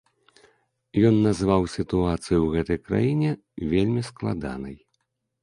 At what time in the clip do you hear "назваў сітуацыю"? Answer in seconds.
1.25-2.39